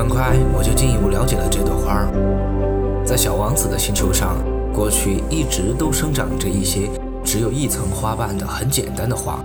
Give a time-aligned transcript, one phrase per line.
[0.00, 3.04] 很快我就进一步了解了这朵花儿。
[3.04, 4.38] 在小王子的星球上，
[4.72, 6.88] 过去一直都生长着一些
[7.22, 9.44] 只有一层花瓣的很简单的花。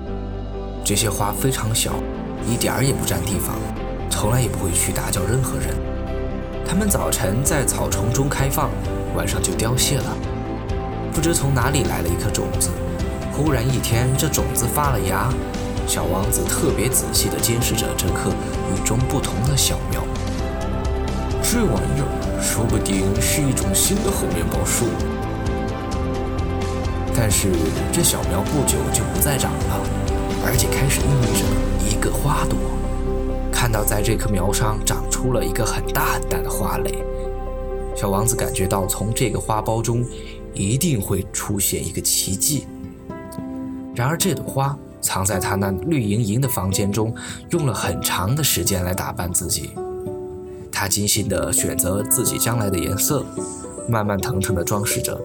[0.81, 1.91] 这些花非常小，
[2.49, 3.53] 一点儿也不占地方，
[4.09, 5.75] 从来也不会去打搅任何人。
[6.65, 8.69] 它们早晨在草丛中开放，
[9.13, 10.17] 晚上就凋谢了。
[11.11, 12.69] 不知从哪里来了一颗种子，
[13.33, 15.29] 忽然一天，这种子发了芽。
[15.85, 18.29] 小王子特别仔细地监视着这棵
[18.71, 20.01] 与众不同的小苗。
[21.47, 24.87] 这玩意儿说不定是一种新的猴面包树。
[27.15, 27.49] 但是
[27.93, 29.79] 这小苗不久就不再长了，
[30.45, 31.45] 而且开始孕育着
[31.87, 32.59] 一个花朵。
[33.53, 37.05] 看到在这棵苗上长出了一个很大很大的花蕾，
[37.95, 40.03] 小王子感觉到从这个花苞中
[40.53, 42.65] 一定会出现一个奇迹。
[43.95, 44.77] 然而这朵花。
[45.01, 47.13] 藏在他那绿莹莹的房间中，
[47.51, 49.69] 用了很长的时间来打扮自己。
[50.75, 53.25] 他精心地选择自己将来的颜色，
[53.87, 55.17] 慢慢腾腾地装饰着，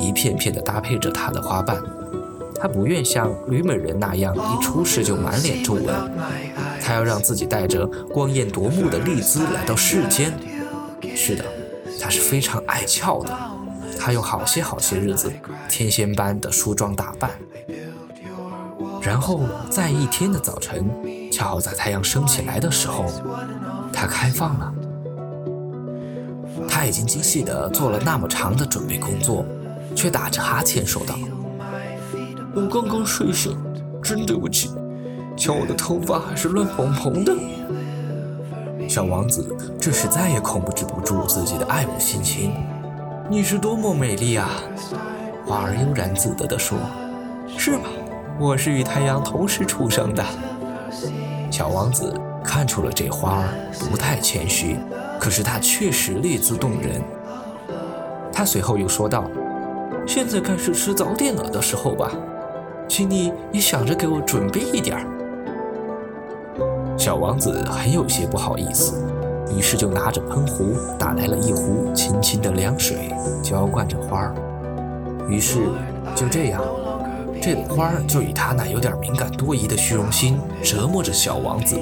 [0.00, 1.80] 一片片地搭配着他的花瓣。
[2.58, 5.84] 他不愿像吕美人那样一出世就满脸皱纹，
[6.82, 10.32] 他要让自己带着光艳夺目的丽姿来到世间。
[11.14, 11.44] 是的，
[12.00, 13.38] 他是非常爱俏的。
[13.98, 15.32] 他用好些好些日子，
[15.68, 17.30] 天仙般的梳妆打扮。
[19.00, 20.90] 然后在一天的早晨，
[21.30, 23.04] 恰好在太阳升起来的时候，
[23.92, 24.72] 它开放了。
[26.76, 29.46] 他已经精细地做了那么长的准备工作，
[29.94, 31.18] 却打着哈欠说道
[32.54, 33.56] ：“我刚刚睡醒，
[34.02, 34.70] 真对不起，
[35.38, 37.34] 瞧我的头发还是乱蓬蓬的。
[38.86, 42.52] ”小王子这时再也控制不住自己的爱慕心情。
[43.30, 44.50] “你是多么美丽啊！”
[45.48, 46.76] 花儿悠然自得地说
[47.56, 47.84] ，“是吗？”
[48.38, 50.22] 我是与太阳同时出生的。
[51.50, 52.12] 小王子
[52.44, 53.48] 看出了这花儿
[53.90, 54.76] 不太谦虚，
[55.20, 57.02] 可是它确实丽姿动人。
[58.32, 59.24] 他随后又说道
[60.06, 62.10] ：“现在该是吃早点了的时候吧，
[62.86, 65.06] 请你也想着给我准备一点儿。”
[66.98, 69.02] 小王子很有些不好意思，
[69.56, 73.10] 于是就拿着喷壶打来了一壶清清的凉水，
[73.42, 74.34] 浇灌着花儿。
[75.28, 75.60] 于是
[76.14, 76.62] 就这样。
[77.40, 81.78] 这朵花就以他那有点敏感多疑的虚荣心折磨着小王子。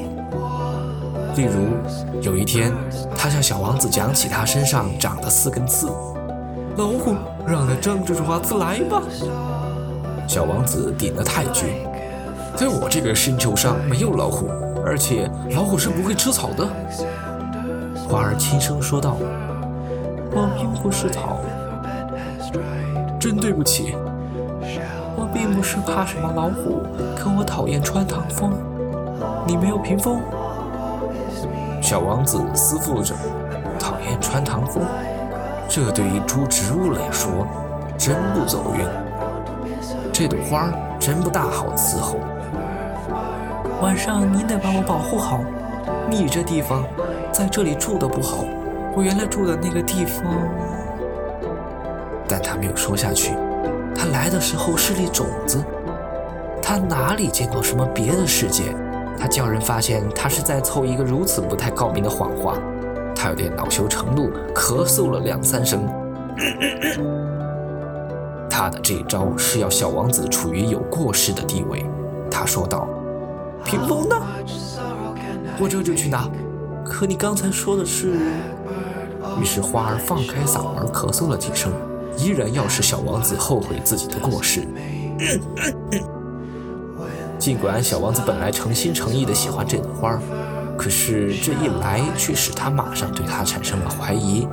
[1.37, 2.73] 例如，有一天，
[3.17, 5.89] 他向小王子讲起他身上长的四根刺。
[6.77, 7.15] 老虎，
[7.47, 9.03] 让它张着爪子来吧。
[10.29, 11.69] 小王子顶了太君，
[12.57, 14.49] 在我这个星球上没有老虎，
[14.85, 16.67] 而且老虎是不会吃草的。
[18.09, 19.17] 花儿轻声说道
[20.31, 21.41] ：“我并不是草，
[23.19, 23.97] 真对不起。”
[25.17, 26.83] 我并不是怕什么老虎，
[27.17, 28.53] 可我讨厌穿堂风。
[29.47, 30.21] 你没有屏风？
[31.85, 33.15] 小王子思忖着，
[33.79, 34.83] 讨厌穿堂风，
[35.69, 37.47] 这对于株植物来说
[37.99, 38.87] 真不走运。
[40.11, 42.17] 这朵花真不大好伺候。
[43.83, 45.41] 晚上您得把我保护好。
[46.09, 46.85] 你这地方，
[47.31, 48.47] 在这里住的不好。
[48.97, 50.25] 我原来住的那个地方……
[52.27, 53.37] 但他没有说下去。
[53.95, 55.63] 他来的时候是粒种子，
[56.63, 58.75] 他哪里见过什么别的世界？
[59.19, 62.59] 他叫人发现他是在凑一个如此不太高明的谎话，
[63.15, 65.89] 他有点恼羞成怒，咳嗽了两三声。
[68.51, 71.85] 他的这一招是要小王子处于有过失的地位。
[72.31, 72.89] 他说道
[73.65, 74.17] ：“屏风呢？
[75.59, 76.29] 我这就去拿。
[76.85, 78.15] 可你刚才说的是……”
[79.41, 81.73] 于是花儿放开嗓门咳嗽了几声。
[82.17, 84.61] 依然要使小王子后悔自己的过失。
[87.39, 90.19] 尽管小王子本来诚心诚意的喜欢这朵花，
[90.79, 94.49] 可是这一来却使他马上对他产生了怀疑。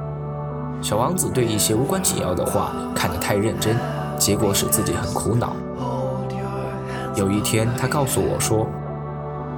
[0.82, 3.78] 小王子对一些无关紧要的话看得太认真，
[4.18, 5.56] 结果使自己很苦恼。
[7.16, 8.68] 有一天，他告诉我说：“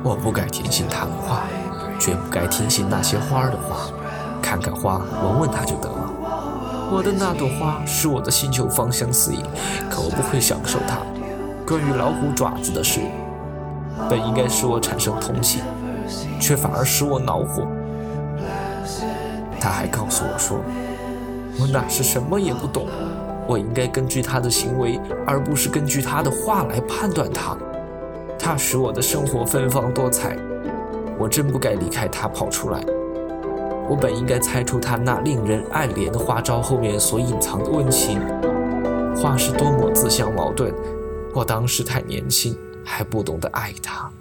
[0.03, 1.43] 我不该听信他的话，
[1.97, 3.89] 绝不该听信那些花的话。
[4.41, 6.11] 看看花，闻闻它就得了。”
[6.91, 9.41] 我的那朵花使我的星球芳香四溢，
[9.89, 10.97] 可我不会享受它。
[11.65, 12.99] 关于老虎爪子的事，
[14.09, 15.61] 本应该使我产生同情，
[16.39, 17.65] 却反而使我恼火。
[19.59, 20.57] 他还告诉我说，
[21.59, 22.87] 我那是什么也不懂，
[23.47, 27.55] 我应该根据他的行为，而不是根据他的话来判断他。
[28.37, 30.35] 他使我的生活芬芳多彩，
[31.17, 32.83] 我真不该离开他跑出来。
[33.89, 38.19] 我本应该猜出他那令人爱怜的花招后面所隐藏的温情。
[39.15, 40.73] 话是多么自相矛盾，
[41.33, 44.11] 我当时太年轻，还不懂得爱他。